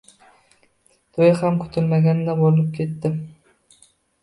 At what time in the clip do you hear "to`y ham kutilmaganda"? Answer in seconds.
1.17-2.37